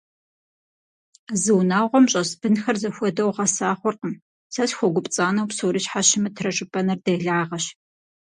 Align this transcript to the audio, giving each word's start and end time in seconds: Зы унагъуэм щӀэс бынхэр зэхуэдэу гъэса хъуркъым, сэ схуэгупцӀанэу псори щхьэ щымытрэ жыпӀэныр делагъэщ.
Зы 1.41 1.51
унагъуэм 1.59 2.05
щӀэс 2.11 2.29
бынхэр 2.39 2.75
зэхуэдэу 2.81 3.29
гъэса 3.35 3.69
хъуркъым, 3.79 4.13
сэ 4.53 4.63
схуэгупцӀанэу 4.69 5.49
псори 5.49 5.79
щхьэ 5.83 6.01
щымытрэ 6.07 6.49
жыпӀэныр 6.55 6.99
делагъэщ. 7.05 7.65